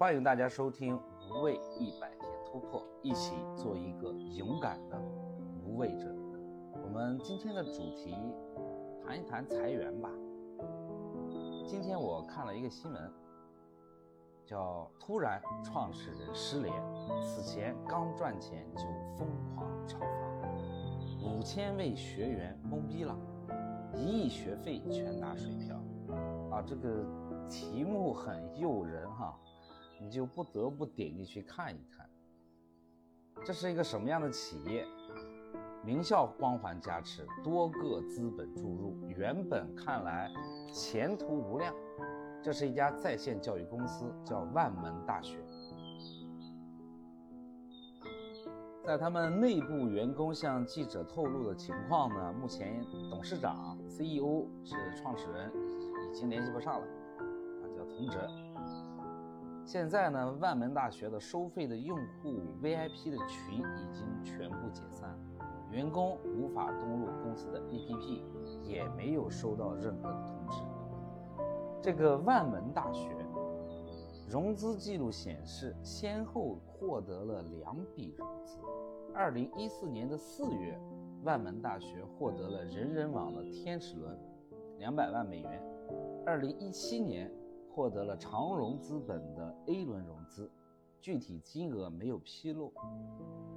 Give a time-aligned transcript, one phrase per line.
[0.00, 0.96] 欢迎大家收听
[1.28, 4.98] 《无畏一百天突破》，一起做一个勇敢的
[5.62, 6.06] 无畏者。
[6.82, 8.16] 我们今天的主题
[9.04, 10.08] 谈一谈裁员吧。
[11.66, 13.12] 今天我看了一个新闻，
[14.46, 16.72] 叫“突然创始人失联，
[17.20, 18.84] 此前刚赚钱就
[19.18, 23.14] 疯狂炒房，五千位学员懵逼了，
[23.94, 25.76] 一亿学费全打水漂。”
[26.50, 27.04] 啊，这个
[27.50, 29.38] 题目很诱人哈。
[30.00, 32.08] 你就不得不点进去看一看，
[33.44, 34.86] 这是一个什么样的企业？
[35.84, 40.30] 名校光环加持，多个资本注入，原本看来
[40.72, 41.74] 前途无量。
[42.42, 45.38] 这是一家在线教育公司，叫万门大学。
[48.82, 55.52] 在他们内部员工向记者透露的情况呢，目前董事长、CEO 是创始人，
[56.10, 56.86] 已经联系不上了，
[57.18, 58.49] 啊，叫童哲。
[59.70, 65.16] 现在呢，万门大学的收费的用户 VIP 的群已经全部解散，
[65.70, 68.20] 员工无法登录公司的 APP，
[68.64, 70.58] 也没有收到任何的通知。
[71.80, 73.14] 这个万门大学
[74.28, 78.58] 融资记录显示，先后获得了两笔融资。
[79.14, 80.76] 二零一四年的四月，
[81.22, 84.18] 万门大学获得了人人网的天使轮，
[84.78, 85.62] 两百万美元。
[86.26, 87.30] 二零一七年。
[87.74, 90.50] 获得了长融资本的 A 轮融资，
[91.00, 92.72] 具体金额没有披露。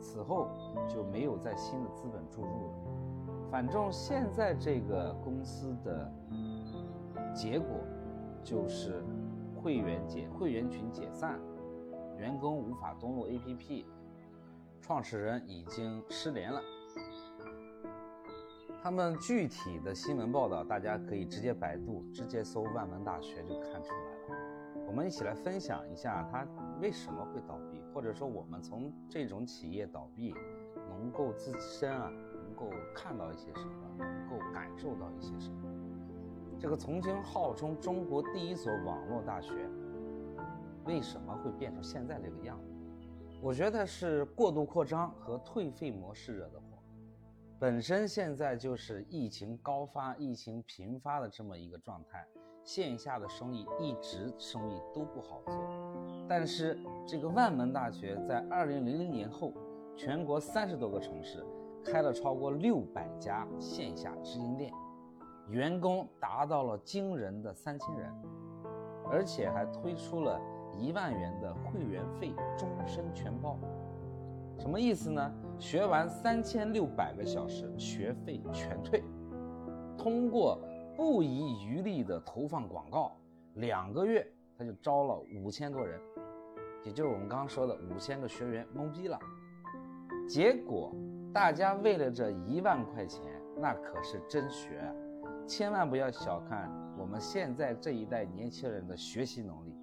[0.00, 0.48] 此后
[0.88, 3.48] 就没有再新的资本注入了。
[3.50, 6.12] 反正现在这个公司的
[7.34, 7.68] 结果
[8.42, 9.02] 就是
[9.56, 11.40] 会员解会员群解散，
[12.18, 13.84] 员工无法登录 APP，
[14.80, 16.60] 创始人已经失联了。
[18.84, 24.86] 他们具体的新闻报道，大家可以直接百度，直接搜万门大学就看出来了。
[24.86, 26.46] 我们一起来分享一下它
[26.82, 30.34] 为什么会倒闭，或者说我们从这种企业倒闭
[30.90, 35.62] 能够自身啊，能够看到一些什么，能够感受到一些什么。
[36.58, 39.66] 这个曾经号称中国第一所网络大学，
[40.84, 42.74] 为什么会变成现在这个样子？
[43.40, 46.73] 我觉得是过度扩张和退费模式惹的祸。
[47.64, 52.22] 本身现在就是疫情高发、疫情频发的这么一个状态，
[52.62, 55.54] 线下的生意一直生意都不好做。
[56.28, 59.50] 但是这个万门大学在二零零零年后，
[59.96, 61.42] 全国三十多个城市
[61.82, 64.70] 开了超过六百家线下直营店，
[65.48, 68.12] 员工达到了惊人的三千人，
[69.10, 70.38] 而且还推出了
[70.76, 73.58] 一万元的会员费终身全包。
[74.58, 75.32] 什么意思呢？
[75.58, 79.02] 学完三千六百个小时，学费全退。
[79.96, 80.60] 通过
[80.96, 83.16] 不遗余力的投放广告，
[83.54, 84.26] 两个月
[84.56, 86.00] 他就招了五千多人，
[86.84, 89.18] 也就是我们刚刚说的五千个学员懵逼了。
[90.28, 90.94] 结果
[91.32, 93.22] 大家为了这一万块钱，
[93.56, 94.92] 那可是真学啊！
[95.46, 99.76] 千万不要小看我们现在这一代年轻人的学习能力，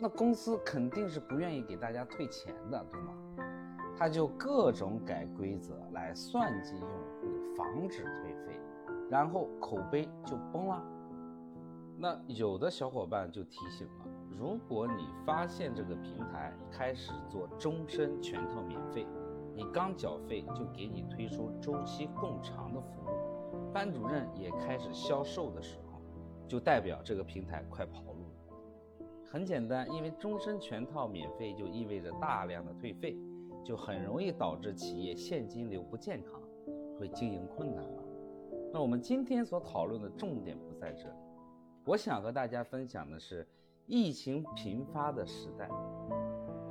[0.00, 3.14] 那公司肯定是不愿意给大家退钱的，对吗？
[3.98, 8.60] 他就各种改规则来算计用户，防止退费，
[9.08, 10.84] 然后口碑就崩了。
[11.98, 14.04] 那有的小伙伴就提醒了：
[14.38, 19.06] 如果你发现这个平台开始做终身全套免费，
[19.54, 25.98] 你刚缴费就给你推出周期更长的服务，班主任也开始销售的时候，
[26.46, 29.06] 就代表这个平台快跑路了。
[29.24, 33.16] 很简单，因为终身全套免费就意味着大量的退费。
[33.64, 36.40] 就很容易导致企业现金流不健康，
[36.98, 38.02] 会经营困难了。
[38.72, 41.16] 那我们今天所讨论的重点不在这里，
[41.84, 43.46] 我想和大家分享的是，
[43.86, 45.68] 疫情频发的时代，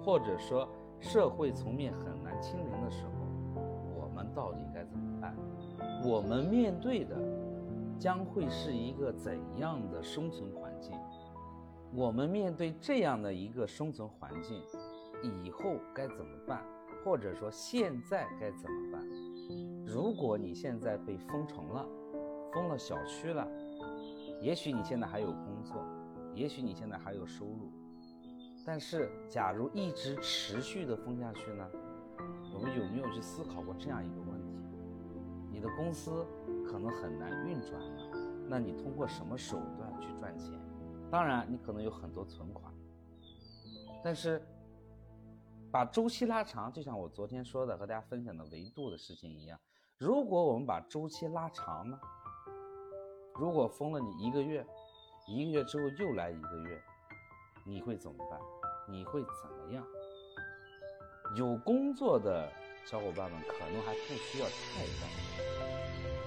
[0.04, 0.68] 或者说
[1.00, 3.12] 社会层面很难清零的时候，
[3.98, 5.36] 我们到底该怎么办？
[6.04, 7.16] 我们面对的
[7.98, 10.94] 将会是一个怎样的生存环境？
[11.94, 14.62] 我们面对这样的一个生存环境，
[15.44, 16.62] 以后该怎么办？
[17.06, 19.08] 或者说现在该怎么办？
[19.86, 21.88] 如果你现在被封城了，
[22.52, 23.48] 封了小区了，
[24.42, 25.86] 也许你现在还有工作，
[26.34, 27.72] 也许你现在还有收入，
[28.66, 31.70] 但是假如一直持续的封下去呢？
[32.52, 34.58] 我们有没有去思考过这样一个问题？
[35.52, 36.26] 你的公司
[36.66, 38.18] 可能很难运转了，
[38.50, 40.52] 那你通过什么手段去赚钱？
[41.12, 42.74] 当然，你可能有很多存款，
[44.04, 44.42] 但是。
[45.76, 49.60] 把周期拉长，就像我昨天说的和大家分享的维度的事情一样。
[49.98, 52.00] 如果我们把周期拉长呢？
[53.38, 54.66] 如果封了你一个月，
[55.28, 56.82] 一个月之后又来一个月，
[57.66, 58.40] 你会怎么办？
[58.88, 59.86] 你会怎么样？
[61.36, 62.50] 有工作的
[62.86, 65.44] 小伙伴们可能还不需要太担心，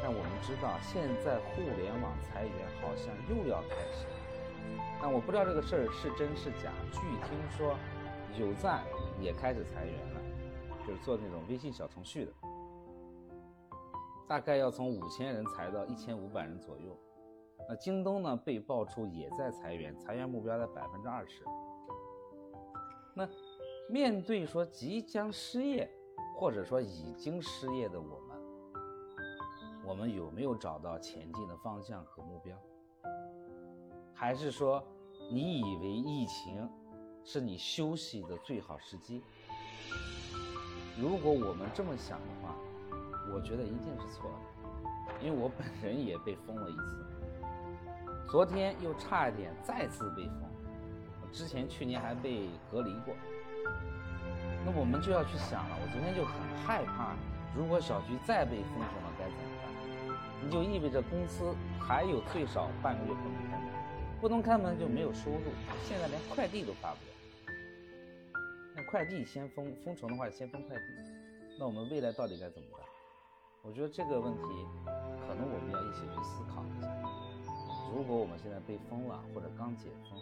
[0.03, 4.13] 但我们知道现在互联网裁员好像又要开始了。
[5.01, 6.71] 但我不知道这个事儿是真是假。
[6.93, 7.75] 据听说，
[8.39, 8.85] 有赞
[9.21, 10.21] 也开始裁员了，
[10.87, 12.33] 就是做那种微信小程序的，
[14.27, 16.97] 大概要从五千人裁到一千五百人左右。
[17.69, 21.45] 那京东呢，被爆出也在裁员，裁员目标在百分之二十。
[23.15, 23.29] 那
[23.91, 25.91] 面对说即将失业，
[26.37, 28.39] 或者说已经失业的我们，
[29.85, 32.57] 我们有没有找到前进的方向和目标？
[34.15, 34.83] 还是说
[35.31, 36.69] 你以为疫情
[37.31, 39.21] 是你休息的最好时机？
[40.99, 42.55] 如果我们这么想的话，
[43.31, 47.05] 我觉得一定是错的，因为我本人也被封了一次。
[48.31, 50.41] 昨天又差一点再次被封，
[51.31, 53.15] 之前去年还被隔离过。
[54.65, 56.33] 那我们就要去想了，我昨天就很
[56.65, 57.15] 害怕，
[57.55, 59.69] 如果小区再被封锁了该怎么办？
[60.43, 63.69] 你就意味着公司还有最少半个月不能开门，
[64.19, 65.53] 不能开门就没有收入，
[65.85, 67.18] 现在连快递都发不了。
[68.91, 70.83] 快递先封封城的话，先封快递，
[71.59, 72.81] 那我们未来到底该怎么办？
[73.61, 74.43] 我觉得这个问题，
[75.29, 76.89] 可能我们要一起去思考一下。
[77.93, 80.17] 如果我们现在被封了，或者刚解封，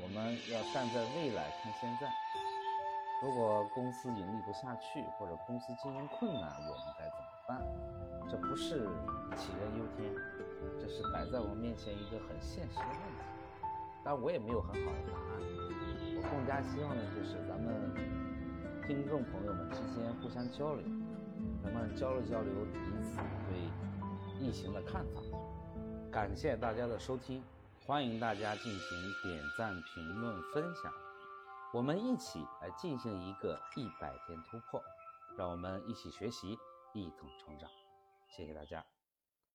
[0.00, 2.08] 我们要站在未来看现在。
[3.22, 7.60] 如果公司盈利不下去，或者公司经营困难，我们该怎么办？
[8.30, 8.88] 这不是
[9.36, 10.08] 杞人忧天，
[10.80, 13.20] 这是摆在我们面前一个很现实的问题。
[14.02, 15.83] 当然，我也没有很好的答案。
[16.34, 17.94] 更加希望的就是咱们
[18.84, 20.84] 听众朋友们之间互相交流，
[21.62, 25.22] 咱们交流交流彼此对疫情的看法。
[26.10, 27.40] 感谢大家的收听，
[27.86, 30.92] 欢迎大家进行点赞、评论、分享，
[31.72, 34.82] 我们一起来进行一个一百天突破，
[35.38, 36.58] 让我们一起学习，
[36.94, 37.70] 一同成长。
[38.28, 38.84] 谢谢大家。